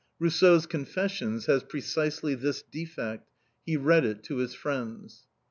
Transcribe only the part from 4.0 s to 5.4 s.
it to his friends.